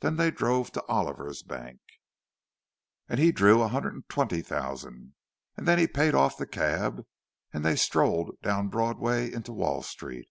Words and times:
Then 0.00 0.16
they 0.16 0.30
drove 0.30 0.70
to 0.72 0.84
Oliver's 0.84 1.42
bank, 1.42 1.80
and 3.08 3.18
he 3.18 3.32
drew 3.32 3.62
a 3.62 3.68
hundred 3.68 3.94
and 3.94 4.06
twenty 4.06 4.42
thousand; 4.42 5.14
and 5.56 5.66
then 5.66 5.78
he 5.78 5.86
paid 5.88 6.14
off 6.14 6.36
the 6.36 6.46
cab, 6.46 7.06
and 7.54 7.64
they 7.64 7.76
strolled 7.76 8.38
down 8.42 8.68
Broadway 8.68 9.32
into 9.32 9.54
Wall 9.54 9.82
Street. 9.82 10.28